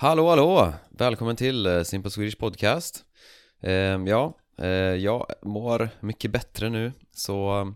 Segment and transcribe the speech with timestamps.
[0.00, 0.72] Hallå hallå!
[0.90, 3.04] Välkommen till eh, Simple Swedish Podcast.
[3.62, 7.66] Ehm, ja, eh, jag mår mycket bättre nu så eh,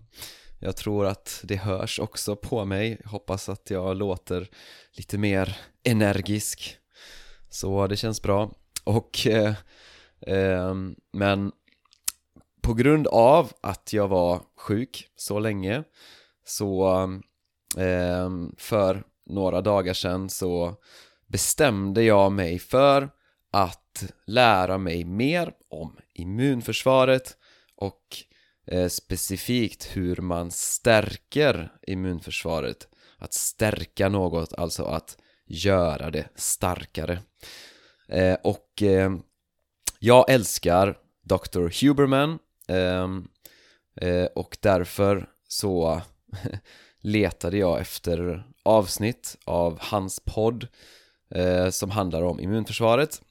[0.61, 3.01] jag tror att det hörs också på mig.
[3.05, 4.49] Jag hoppas att jag låter
[4.93, 6.77] lite mer energisk.
[7.51, 8.51] Så det känns bra.
[8.85, 9.27] Och
[10.27, 11.53] ehm, men
[12.63, 15.85] på grund av att jag var sjuk så länge
[16.45, 16.87] så
[17.79, 20.77] ehm, för några dagar sedan så
[21.27, 23.11] bestämde jag mig för
[23.51, 27.37] att lära mig mer om immunförsvaret
[27.77, 28.03] och
[28.67, 32.89] eh, specifikt hur man stärker immunförsvaret
[33.19, 35.17] att stärka något, alltså att
[35.47, 37.19] göra det starkare
[38.09, 39.13] eh, och eh,
[39.99, 41.83] jag älskar Dr.
[41.83, 42.39] Huberman
[42.69, 43.29] ehm,
[44.01, 46.03] eh, och därför så
[47.01, 50.67] letade jag efter avsnitt av hans podd
[51.35, 53.23] eh, som handlar om immunförsvaret.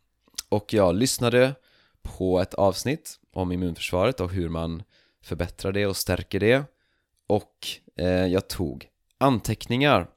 [0.49, 1.55] Och jag lyssnade
[2.01, 4.83] på ett avsnitt om immunförsvaret och hur man
[5.21, 6.63] förbättrar det och stärker det.
[7.27, 8.87] Och eh, jag tog
[9.17, 10.07] anteckningar.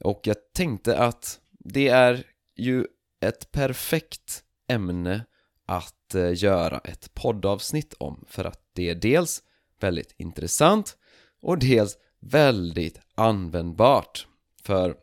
[0.00, 2.24] Och jag tänkte att det är
[2.56, 2.86] ju
[3.20, 5.24] ett perfekt ämne
[5.66, 8.24] att eh, göra ett poddavsnitt om.
[8.28, 9.42] För att det är dels
[9.80, 10.96] väldigt intressant
[11.42, 14.26] och dels väldigt användbart.
[14.62, 14.96] För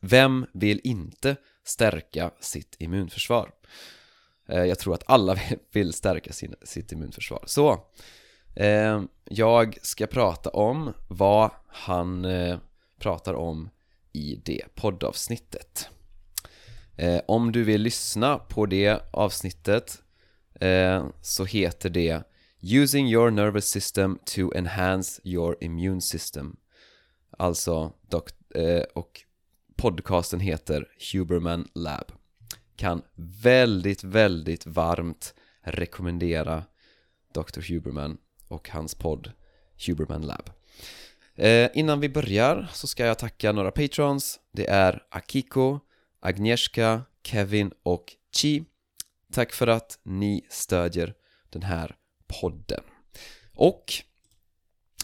[0.00, 3.50] vem vill inte stärka sitt immunförsvar?
[4.48, 5.36] Eh, jag tror att alla
[5.72, 7.44] vill stärka sin, sitt immunförsvar.
[7.46, 7.84] Så,
[8.56, 12.58] eh, jag ska prata om vad han eh,
[12.98, 13.70] pratar om
[14.12, 15.88] i det poddavsnittet.
[16.96, 20.02] Eh, om du vill lyssna på det avsnittet
[20.60, 22.22] eh, så heter det
[22.60, 26.56] Using your nervous system to enhance your immune system
[27.38, 27.92] Alltså,
[28.54, 29.20] eh, och
[29.76, 32.12] podcasten heter Huberman Lab.
[32.76, 33.02] Kan
[33.42, 36.64] väldigt, väldigt varmt rekommendera
[37.34, 37.72] Dr.
[37.72, 39.32] Huberman och hans podd
[39.86, 40.50] Huberman Lab.
[41.34, 44.40] Eh, Innan vi börjar så ska jag tacka några patrons.
[44.52, 45.80] Det är Akiko,
[46.20, 48.04] Agnieszka, Kevin och
[48.36, 48.64] Chi.
[49.32, 51.14] Tack för att ni stödjer
[51.50, 51.96] den här
[52.40, 52.82] podden.
[53.54, 53.94] Och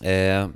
[0.03, 0.49] eh,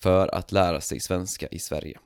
[0.00, 1.98] för att lära sig svenska i Sverige.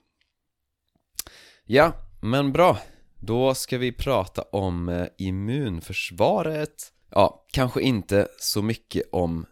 [1.64, 2.78] Ja, men bra.
[3.20, 6.92] Då ska vi prata om eh, immunförsvaret.
[7.10, 9.46] Ja, kanske inte så mycket om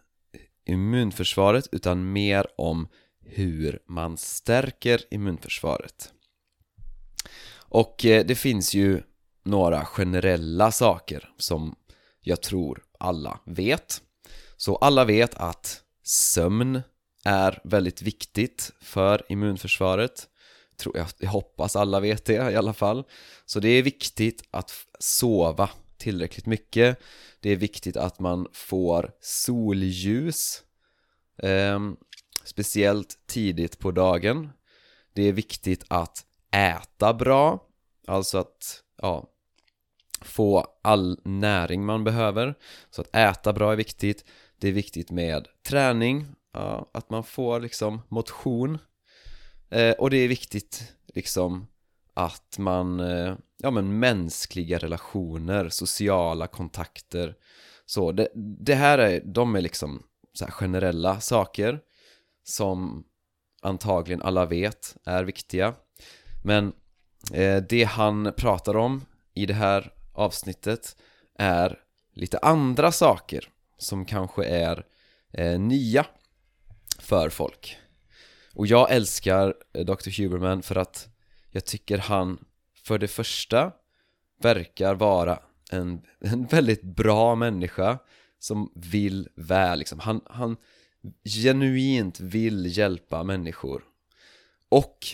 [0.65, 2.87] immunförsvaret utan mer om
[3.25, 6.11] hur man stärker immunförsvaret.
[7.55, 9.01] Och eh, det finns ju
[9.43, 11.75] några generella saker som
[12.21, 14.01] jag tror alla vet.
[14.57, 16.81] Så alla vet att sömn
[17.25, 20.27] är väldigt viktigt för immunförsvaret.
[20.93, 23.03] Jag, hoppas alla vet det i alla fall.
[23.45, 26.99] Så det är viktigt att sova tillräckligt mycket.
[27.39, 30.63] Det är viktigt att man får solljus.
[31.43, 31.97] Ehm,
[32.45, 34.49] speciellt tidigt på dagen.
[35.13, 37.67] Det är viktigt att äta bra
[38.07, 39.29] alltså att ja,
[40.21, 42.55] få all näring man behöver.
[42.89, 44.25] Så att äta bra är viktigt.
[44.57, 48.77] Det är viktigt med träning ja, att man får liksom motion.
[49.69, 51.67] Eh, och det är viktigt liksom
[52.13, 57.35] att man, eh, ja men mänskliga relationer, sociala kontakter.
[57.85, 60.03] Så det, det här är, de är liksom
[60.33, 61.79] så generella saker
[62.47, 63.03] som
[63.61, 65.73] antagligen alla vet är viktiga
[66.43, 66.73] men
[67.33, 70.95] eh, det han pratar om i det här avsnittet
[71.39, 71.79] är
[72.13, 74.85] lite andra saker som kanske är
[75.33, 76.05] eh, nya
[76.99, 77.77] för folk
[78.53, 80.21] och jag älskar eh, Dr.
[80.21, 81.07] Huberman för att
[81.51, 82.45] jag tycker han
[82.83, 83.71] för det första
[84.41, 85.39] verkar vara
[85.71, 87.99] en, en väldigt bra människa
[88.39, 89.99] som vill väl liksom.
[89.99, 90.57] han, han
[91.23, 93.83] genuint vill hjälpa människor
[94.69, 95.07] och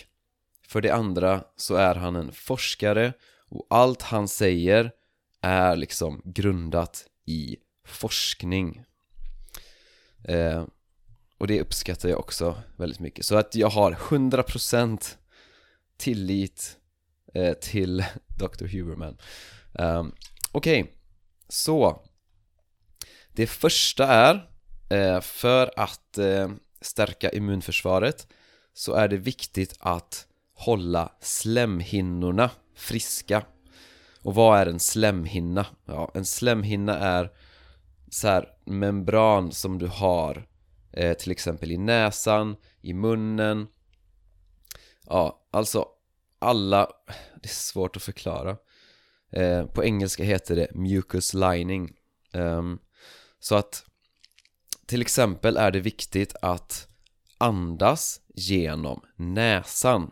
[0.68, 3.12] För det andra så är han en forskare
[3.48, 4.92] och allt han säger
[5.40, 8.84] är liksom grundat i forskning
[10.24, 10.64] eh,
[11.38, 15.16] Och det uppskattar jag också väldigt mycket Så att jag har 100%
[15.96, 16.76] tillit
[17.34, 18.04] eh, till
[18.38, 18.66] Dr.
[18.66, 19.18] Huberman
[19.74, 20.04] Eh,
[20.52, 20.94] Okej, okay.
[21.48, 22.02] så
[23.32, 24.51] Det första är
[24.92, 26.50] Eh, för att eh,
[26.80, 28.26] stärka immunförsvaret
[28.72, 33.44] så är det viktigt att hålla slemhinnorna friska.
[34.22, 35.66] Och vad är en slemhinna?
[35.84, 37.30] Ja, en slemhinna är
[38.10, 40.46] så här membran som du har
[40.92, 43.66] eh, till exempel i näsan, i munnen.
[45.06, 45.86] Ja, alltså
[46.38, 46.88] alla,
[47.42, 48.56] det är svårt att förklara.
[49.32, 51.92] Eh, På engelska heter det mucus lining.
[52.32, 52.78] Um,
[53.38, 53.84] Så att
[54.92, 56.88] till exempel är det viktigt att
[57.38, 60.10] andas genom näsan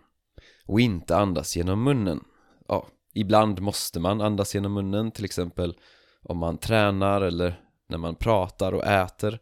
[0.67, 2.25] och inte andas genom munnen.
[2.69, 5.77] Ja, ibland måste man andas genom munnen till exempel
[6.23, 9.39] om man tränar eller när man pratar och äter.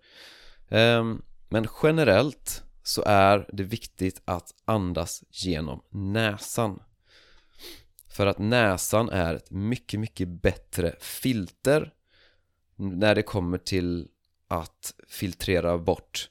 [0.68, 6.82] Ehm, men generellt så är det viktigt att andas genom näsan.
[8.08, 11.92] För att näsan är ett mycket, mycket bättre filter
[12.76, 14.08] när det kommer till
[14.48, 16.30] att filtrera bort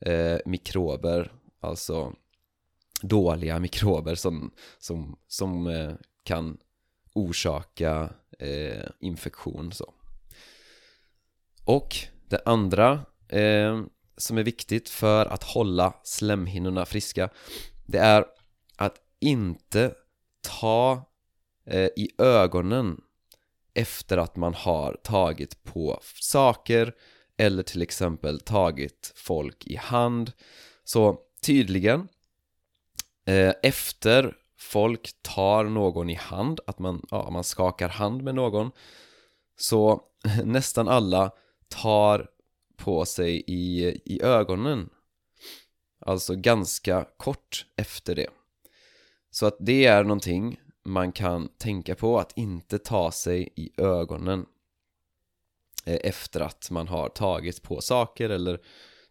[0.00, 2.12] eh, mikrober, alltså
[3.02, 5.92] dåliga mikrober som, som, som eh,
[6.24, 6.58] kan
[7.12, 9.94] orsaka eh, infektion så.
[11.64, 11.96] Och
[12.28, 13.82] det andra eh,
[14.16, 17.30] som är viktigt för att hålla slemhinnorna friska
[17.86, 18.24] det är
[18.76, 19.94] att inte
[20.40, 21.04] ta
[21.66, 23.00] eh, i ögonen
[23.74, 26.94] efter att man har tagit på saker
[27.40, 30.32] eller till exempel tagit folk i hand.
[30.84, 32.08] Så tydligen
[33.26, 38.70] eh, efter folk tar någon i hand, att man, ja, man skakar hand med någon
[39.56, 40.02] så
[40.44, 41.30] nästan alla
[41.68, 42.30] tar
[42.76, 44.90] på sig i, i ögonen.
[46.00, 48.28] Alltså ganska kort efter det.
[49.30, 54.46] Så att det är någonting man kan tänka på att inte ta sig i ögonen.
[55.84, 58.60] Eh, efter att man har tagit på saker eller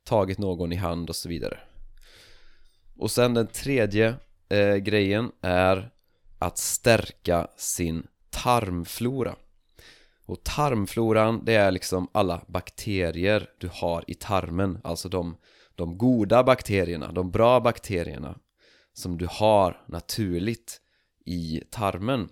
[0.03, 1.59] tagit någon i hand och så vidare.
[2.97, 4.15] Och sen den tredje
[4.49, 5.91] eh, grejen är
[6.39, 9.35] att stärka sin tarmflora.
[10.25, 15.37] Och tarmfloran, det är liksom alla bakterier du har i tarmen Alltså de,
[15.75, 18.37] de goda bakterierna, de bra bakterierna
[18.93, 20.81] Som du har naturligt
[21.25, 22.29] i tarmen.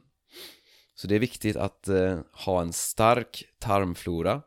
[0.99, 4.41] Så det är viktigt att eh, ha en stark tarmflora.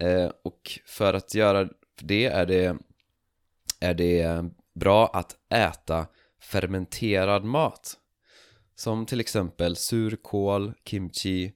[0.00, 1.68] Eh, Och för att göra
[2.00, 2.76] det är det,
[3.80, 4.44] är det
[4.74, 6.06] bra att äta
[6.40, 7.96] fermenterad mat.
[8.76, 11.52] Som till exempel surkål, kimchi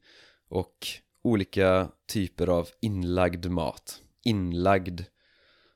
[0.49, 0.87] och
[1.23, 4.03] olika typer av inlagd mat.
[4.25, 5.01] Inlagd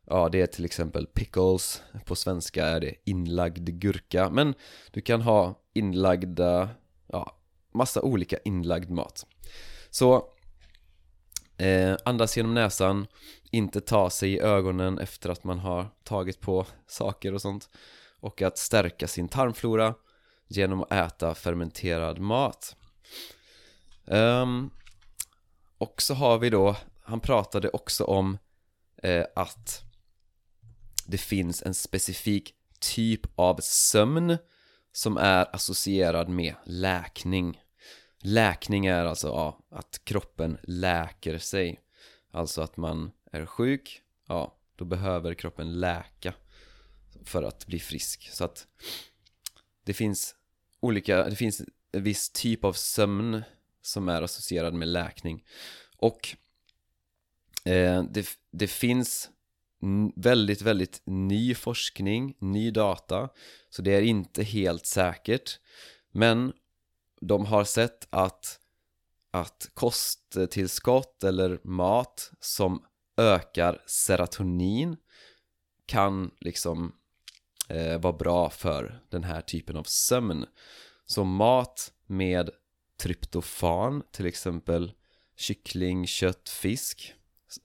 [0.07, 1.83] Ja, det är till exempel pickles.
[2.05, 4.31] På svenska är det inlagd gurka.
[4.31, 4.55] Men
[4.91, 6.69] du kan ha inlagda
[7.07, 7.39] Ja,
[7.75, 9.27] massa olika inlagd mat.
[9.91, 10.25] Så
[11.57, 13.07] eh, Andas genom näsan
[13.51, 17.71] Inte ta sig i ögonen efter att man har tagit på saker och sånt
[18.21, 19.94] Och att stärka sin tarmflora
[20.49, 22.77] Genom att äta fermenterad mat.
[24.05, 24.70] Um,
[25.79, 28.39] och så har vi då, han pratade också om
[29.03, 29.82] eh, att
[31.06, 34.39] det finns en specifik typ av sömn
[34.93, 37.62] som är associerad med läkning.
[38.24, 41.81] Läkning är alltså ja, att kroppen läker sig.
[42.31, 46.34] Alltså att man är sjuk, ja, då behöver kroppen läka
[47.24, 48.29] för att bli frisk.
[48.32, 48.67] Så att
[49.84, 50.34] det finns
[50.81, 51.62] olika, det finns
[51.93, 53.43] en viss typ av sömn
[53.82, 55.44] som är associerad med läkning.
[55.96, 56.36] Och
[57.64, 59.31] eh, det, det finns
[60.17, 63.29] väldigt, väldigt ny forskning, ny data
[63.70, 65.58] så det är inte helt säkert.
[66.10, 66.52] Men
[67.22, 68.58] de har sett att
[69.34, 72.84] att kosttillskott eller mat som
[73.17, 74.96] ökar serotonin
[75.86, 76.93] kan liksom
[77.69, 80.46] eh, vara bra för den här typen av sömn.
[81.06, 82.50] Så mat med
[82.98, 84.93] tryptofan, till exempel
[85.36, 87.14] kyckling, kött, fisk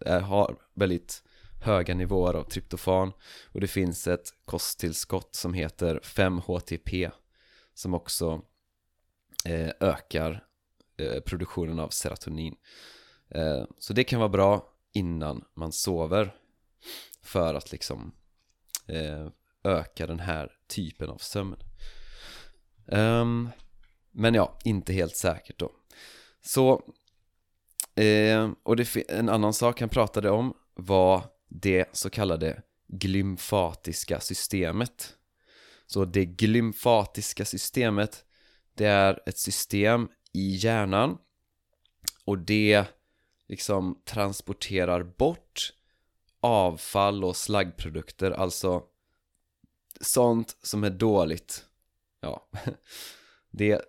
[0.05, 1.23] eh, har väldigt
[1.61, 3.11] höga nivåer av tryptofan.
[3.51, 7.11] Och det finns ett kosttillskott som heter 5-HTP
[7.73, 8.41] som också
[9.47, 10.43] Eh, ökar
[10.97, 12.55] eh, produktionen av serotonin.
[13.29, 16.35] Eh, så det kan vara bra innan man sover
[17.21, 18.11] för att liksom
[19.63, 21.55] öka den här typen av sömn.
[22.87, 23.49] Ehm,
[24.11, 25.71] men ja, inte helt säkert då.
[26.41, 26.81] Så
[27.95, 35.17] ehm, Och det, en annan sak han pratade om var det så kallade glymfatiska systemet.
[35.85, 38.25] Så det glymfatiska systemet
[38.77, 41.17] det är ett system i hjärnan
[42.25, 42.85] och det
[43.47, 45.73] liksom transporterar bort
[46.39, 48.83] avfall och slaggprodukter, alltså
[50.01, 51.65] sånt som är dåligt.
[52.21, 52.49] Ja,
[53.51, 53.81] det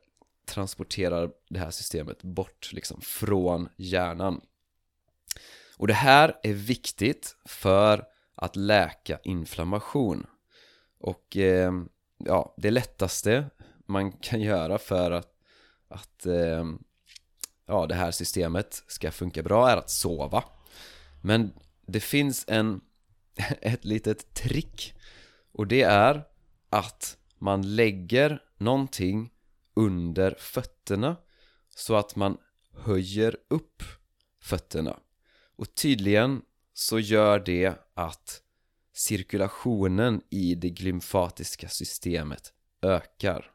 [0.47, 4.41] transporterar det här systemet bort liksom från hjärnan.
[5.77, 8.05] Och det här är viktigt för
[8.35, 10.27] att läka inflammation.
[10.99, 11.73] Och eh,
[12.19, 13.51] ja, det lättaste
[13.89, 15.29] man kan göra för att,
[15.89, 16.65] att eh,
[17.67, 20.45] ja, det här systemet ska funka bra är att sova.
[21.23, 21.53] Men
[21.87, 22.81] det finns en,
[23.61, 24.95] ett litet trick.
[25.53, 26.25] Och det är
[26.71, 29.31] att man lägger någonting
[29.75, 31.17] under fötterna
[31.69, 32.39] så att man
[32.73, 33.83] höjer upp
[34.43, 35.01] fötterna.
[35.57, 36.43] Och tydligen
[36.75, 38.43] så gör det att
[38.93, 42.53] cirkulationen i det glymfatiska systemet
[42.83, 43.51] ökar.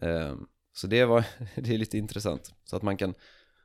[0.00, 1.24] Ehm, så det var,
[1.56, 2.54] det är lite intressant.
[2.64, 3.14] Så att man kan,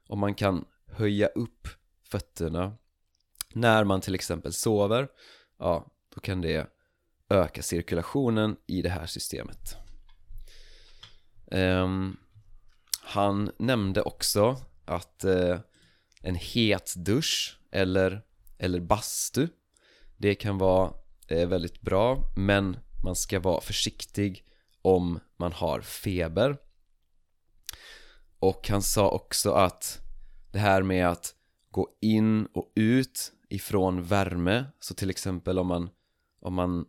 [0.08, 1.68] om man kan höja upp
[2.04, 2.78] fötterna
[3.54, 5.08] när man till exempel sover
[5.60, 6.68] Ja, då kan det
[7.30, 9.78] öka cirkulationen i det här systemet.
[11.52, 12.18] Um,
[13.02, 15.60] Han nämnde också att uh,
[16.22, 18.22] en het dusch eller,
[18.58, 19.48] eller bastu
[20.18, 20.94] Det kan vara
[21.32, 24.46] uh, väldigt bra men man ska vara försiktig
[24.82, 26.58] om man har feber.
[28.40, 30.02] Och han sa också att
[30.52, 31.36] det här med att
[31.72, 35.90] gå in och ut ifrån värme Så till exempel om man,
[36.40, 36.86] om man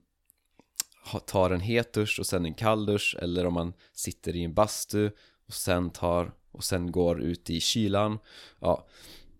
[1.26, 4.54] tar en het dusch och sen en kall dusch Eller om man sitter i en
[4.54, 5.10] bastu
[5.46, 8.18] och sen tar och sen går ut i kylan.
[8.60, 8.86] Ja,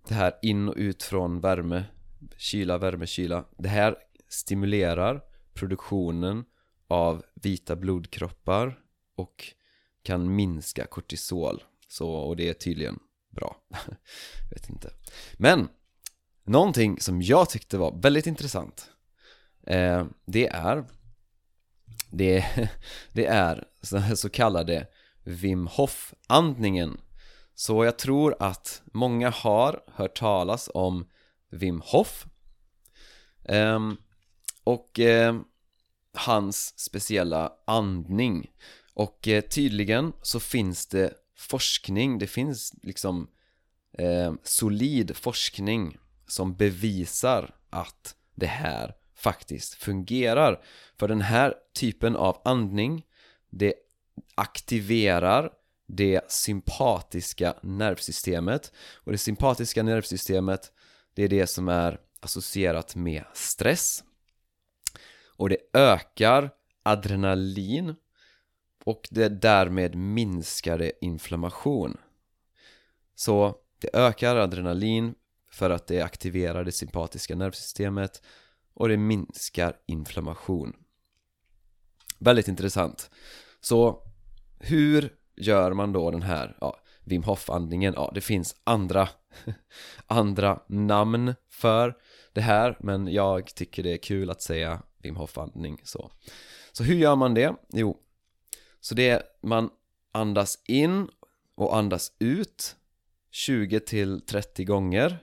[0.09, 1.85] det här in och ut från värme
[2.37, 3.97] Kyla, värme, kyla Det här
[4.29, 5.23] stimulerar
[5.55, 6.45] produktionen
[6.89, 8.79] av vita blodkroppar
[9.17, 9.45] och
[10.03, 11.63] kan minska kortisol.
[11.89, 12.99] Så, och det är tydligen
[13.31, 13.57] bra.
[14.51, 14.91] Vet inte.
[15.39, 15.69] Men
[16.49, 18.91] Någonting som jag tyckte var väldigt intressant
[19.67, 20.85] eh, Det är
[22.11, 22.45] Det,
[23.13, 23.65] det är
[24.15, 24.89] så kallade
[25.25, 27.01] Wim Hof-andningen.
[27.55, 31.07] Så jag tror att många har hört talas om
[31.51, 32.27] Wim Hof.
[33.45, 33.81] Eh,
[34.65, 35.37] Och eh,
[36.15, 38.51] hans speciella andning.
[38.97, 43.31] Och eh, tydligen så finns det forskning, det finns liksom
[43.99, 50.63] eh, solid forskning som bevisar att det här faktiskt fungerar.
[50.99, 53.07] För den här typen av andning
[53.51, 53.75] det
[54.35, 55.51] aktiverar
[55.87, 58.73] det sympatiska nervsystemet.
[58.95, 60.73] Och det sympatiska nervsystemet
[61.15, 64.05] det är det som är associerat med stress.
[65.27, 66.51] Och det ökar
[66.83, 67.95] adrenalin
[68.87, 71.97] och det därmed minskar det inflammation
[73.15, 75.15] så det ökar adrenalin
[75.51, 78.23] för att det aktiverar det sympatiska nervsystemet
[78.75, 80.73] och det minskar inflammation
[82.19, 83.11] Väldigt intressant
[83.61, 84.03] Så
[84.59, 87.95] hur gör man då den här ja, Wim Hof-andningen?
[87.97, 89.09] Ja, det finns andra
[90.07, 91.97] andra namn för
[92.33, 96.11] det här men jag tycker det är kul att säga Wim Hof-andning så
[96.73, 97.55] Så hur gör man det?
[97.73, 98.03] Jo,
[98.87, 99.71] så det är man
[100.13, 101.09] andas in
[101.55, 102.77] och andas ut
[103.31, 105.19] 20 till 30 gånger.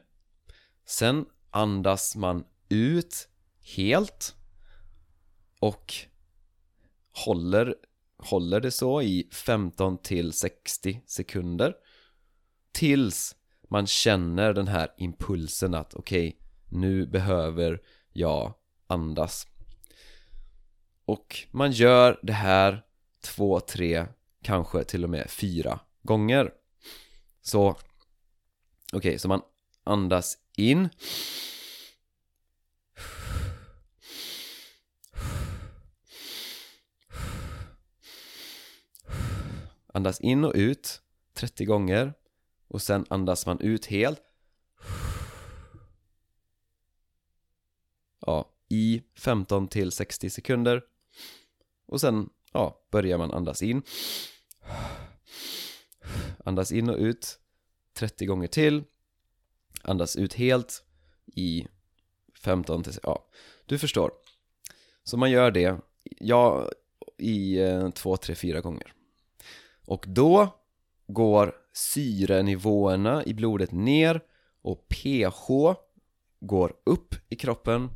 [0.85, 3.27] Sen andas man ut
[3.75, 4.35] helt
[5.59, 5.93] och
[7.11, 7.75] håller,
[8.17, 11.75] håller det så i 15 till 60 sekunder
[12.71, 13.35] tills
[13.69, 16.39] man känner den här impulsen att okej, okay,
[16.79, 18.53] nu behöver jag
[18.87, 19.47] andas.
[21.05, 22.83] Och man gör det här
[23.23, 24.05] två, tre,
[24.41, 26.51] kanske till och med fyra gånger.
[27.41, 27.69] Så
[28.93, 29.41] Okej, okay, så man
[29.83, 30.89] andas in.
[39.93, 41.01] Andas in och ut
[41.33, 42.13] 30 gånger
[42.67, 44.21] och sen andas man ut helt.
[48.19, 50.83] Ja, i 15 till 60 sekunder.
[51.85, 53.81] Och sen ja, börjar man andas in.
[56.45, 57.39] Andas in och ut
[57.93, 58.83] 30 gånger till.
[59.81, 60.83] Andas ut helt
[61.25, 61.67] i
[62.43, 63.27] 15 till, ja,
[63.65, 64.11] du förstår.
[65.03, 66.69] Så man gör det, ja,
[67.17, 67.59] i
[67.95, 68.93] 2, 3, 4 gånger.
[69.85, 70.59] Och då
[71.07, 74.21] går syrenivåerna i blodet ner
[74.61, 75.47] och pH
[76.39, 77.89] går upp i kroppen.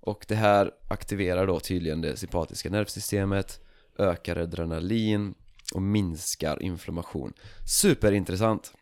[0.00, 3.60] Och det här aktiverar då tydligen det sympatiska nervsystemet
[3.98, 5.34] ökar adrenalin
[5.74, 7.32] och minskar inflammation
[7.66, 8.72] Superintressant!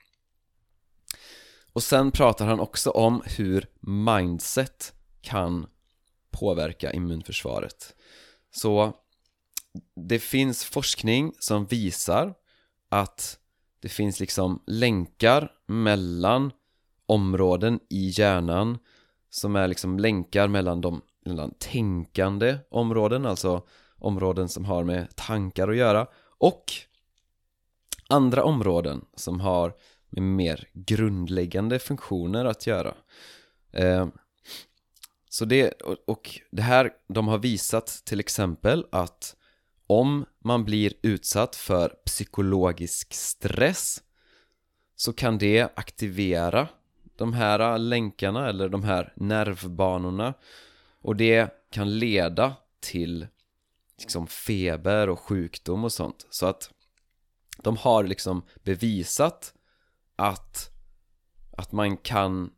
[1.73, 5.67] Och sen pratar han också om hur mindset kan
[6.31, 7.97] påverka immunförsvaret
[8.51, 8.93] Så
[10.09, 12.35] det finns forskning som visar
[12.89, 13.39] att
[13.81, 16.53] det finns liksom länkar mellan
[17.07, 18.79] områden i hjärnan
[19.31, 23.67] som är liksom länkar mellan de mellan tänkande områden, alltså
[24.01, 26.07] områden som har med tankar att göra
[26.39, 26.65] och
[28.09, 29.75] andra områden som har
[30.11, 32.95] med mer grundläggande funktioner att göra.
[33.73, 34.07] Eh,
[35.33, 35.73] Så det,
[36.07, 39.37] och det här, de har visat till exempel att
[39.87, 44.03] om man blir utsatt för psykologisk stress
[44.97, 46.69] så kan det aktivera
[47.17, 50.35] de här länkarna eller de här nervbanorna
[51.03, 53.27] och det kan leda till
[54.01, 56.27] liksom feber och sjukdom och sånt.
[56.31, 56.71] Så att
[57.59, 59.55] de har liksom bevisat
[60.17, 60.71] att
[61.51, 62.53] att man kan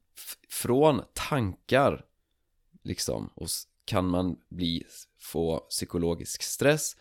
[0.48, 2.04] från tankar
[2.82, 3.48] liksom och
[3.84, 4.84] kan man bli
[5.18, 6.96] få psykologisk stress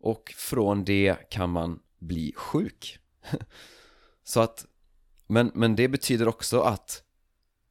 [0.00, 2.98] och från det kan man bli sjuk.
[4.24, 4.66] Så att
[5.26, 7.02] men, men det betyder också att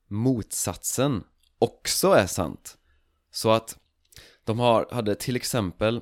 [0.08, 1.24] motsatsen
[1.60, 2.78] också är sant.
[3.32, 3.80] Så att
[4.48, 6.02] de har, hade till exempel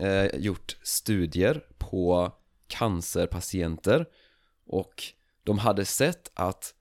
[0.00, 2.32] eh, gjort studier på
[2.66, 4.06] cancerpatienter
[4.66, 5.02] och
[5.44, 6.74] de hade sett att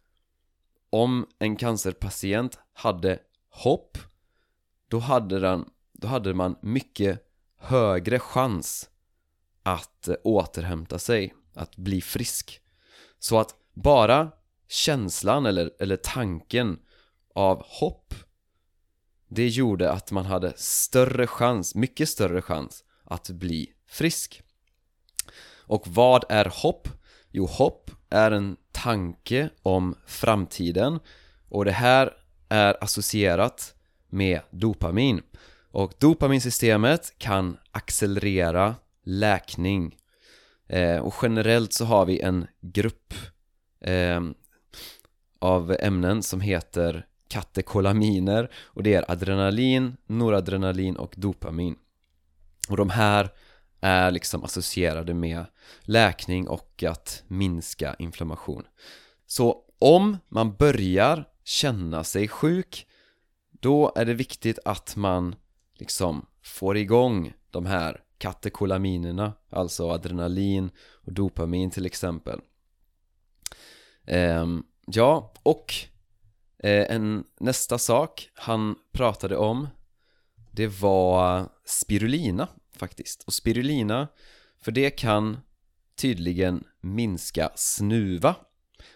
[0.89, 3.97] om en cancerpatient hade hopp
[4.87, 7.27] då hade, den, då hade man mycket
[7.57, 8.89] högre chans
[9.63, 12.61] att eh, återhämta sig, att bli frisk.
[13.19, 14.31] Så att bara
[14.67, 16.79] känslan eller, eller tanken
[17.35, 18.13] av hopp
[19.33, 24.41] det gjorde att man hade större chans, mycket större chans att bli frisk.
[25.55, 26.87] Och vad är hopp?
[27.31, 30.99] Jo, hopp är en tanke om framtiden.
[31.49, 32.13] Och det här
[32.49, 33.75] är associerat
[34.09, 35.21] med dopamin.
[35.71, 39.97] Och dopaminsystemet kan accelerera läkning.
[40.67, 43.13] Eh, och generellt så har vi en grupp
[43.81, 44.21] eh,
[45.39, 51.75] av ämnen som heter katekolaminer och det är adrenalin, noradrenalin och dopamin.
[52.69, 53.29] Och de här
[53.81, 55.45] är liksom associerade med
[55.81, 58.63] läkning och att minska inflammation.
[59.25, 62.87] Så om man börjar känna sig sjuk
[63.51, 65.35] då är det viktigt att man
[65.73, 70.69] liksom får igång de här katekolaminerna alltså adrenalin
[71.05, 72.39] och dopamin till exempel.
[74.05, 75.73] Ehm, ja, och
[76.63, 79.67] Eh, en, nästa sak han pratade om
[80.51, 83.23] Det var spirulina faktiskt.
[83.23, 84.07] Och spirulina,
[84.61, 85.39] för det kan
[85.95, 88.35] tydligen minska snuva.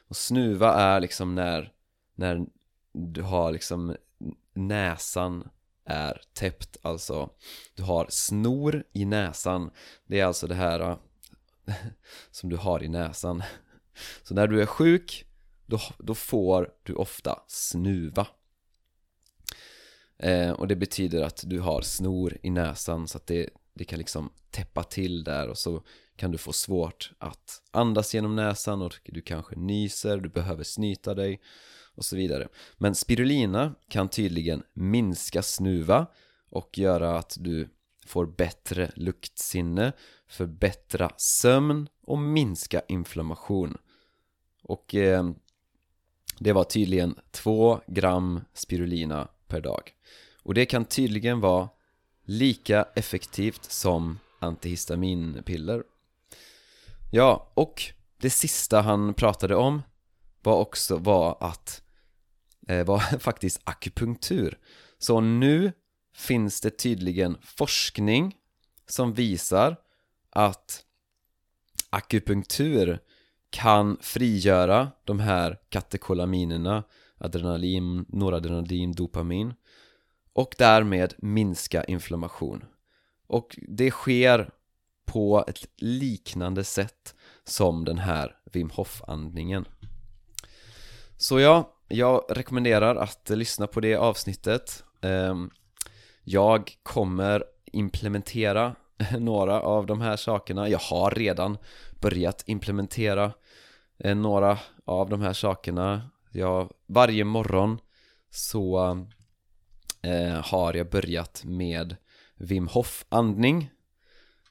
[0.07, 1.73] Och snuva är liksom när,
[2.15, 2.45] när
[2.93, 3.95] du har liksom
[4.53, 5.49] näsan
[5.85, 7.29] är täppt Alltså,
[7.75, 9.71] du har snor i näsan.
[10.07, 10.95] Det är alltså det här eh,
[12.31, 13.43] som du har i näsan.
[14.23, 15.25] Så när du är sjuk
[15.65, 18.27] då, då får du ofta snuva.
[20.17, 23.99] Eh, och det betyder att du har snor i näsan så att det, det kan
[23.99, 25.83] liksom täppa till där och så
[26.15, 31.13] kan du få svårt att andas genom näsan och du kanske nyser, du behöver snyta
[31.13, 31.41] dig
[31.95, 32.47] och så vidare.
[32.77, 36.07] Men spirulina kan tydligen minska snuva
[36.49, 37.69] och göra att du
[38.05, 39.93] får bättre luktsinne,
[40.27, 43.77] förbättra sömn och minska inflammation.
[44.63, 45.29] Och eh,
[46.39, 49.91] det var tydligen 2 gram spirulina per dag.
[50.43, 51.69] Och det kan tydligen vara
[52.25, 55.83] lika effektivt som antihistaminpiller.
[57.11, 57.83] Ja, och
[58.17, 59.81] det sista han pratade om
[60.43, 61.81] var också var att
[62.67, 64.59] eh, var faktiskt akupunktur.
[64.97, 65.71] Så nu
[66.15, 68.35] finns det tydligen forskning
[68.87, 69.75] som visar
[70.29, 70.85] att
[71.89, 72.99] akupunktur
[73.55, 76.83] kan frigöra de här katekolaminerna
[77.17, 79.53] adrenalin, noradrenalin, dopamin
[80.33, 82.63] och därmed minska inflammation.
[83.27, 84.49] Och det sker
[85.05, 89.65] på ett liknande sätt som den här Wim Hof-andningen.
[91.17, 94.83] Så ja, jag rekommenderar att lyssna på det avsnittet.
[95.01, 95.49] Ehm,
[96.23, 98.75] jag kommer implementera
[99.19, 100.69] några av de här sakerna.
[100.69, 101.57] Jag har redan
[102.01, 103.31] börjat implementera
[103.97, 106.09] eh, några av de här sakerna.
[106.31, 107.79] Jag, Varje morgon
[108.29, 108.79] så
[110.01, 111.95] eh, har jag börjat med
[112.35, 113.69] Wim Hof andning.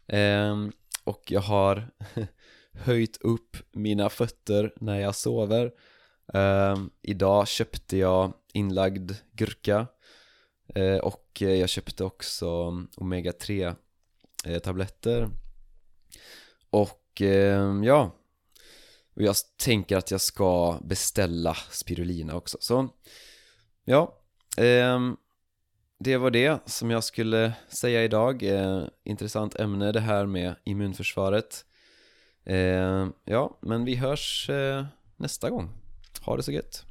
[0.07, 0.57] Eh,
[1.05, 1.91] Och jag har
[2.73, 5.73] höjt upp mina fötter när jag sover.
[6.35, 9.87] Eh, Idag köpte jag inlagd gurka.
[10.75, 13.75] Eh, och eh, jag köpte också Omega 3
[14.45, 15.29] eh, tabletter.
[16.71, 18.11] Och eh, ja
[19.15, 22.89] och jag tänker att jag ska beställa spirulina också så
[23.85, 24.21] Ja
[24.57, 25.01] Eh,
[25.99, 28.43] det var det som jag skulle säga idag.
[28.43, 31.65] Eh, intressant ämne det här med immunförsvaret.
[32.47, 34.85] Eh, ja, men vi hörs eh,
[35.17, 35.71] nästa gång.
[36.25, 36.85] Ha det så gött.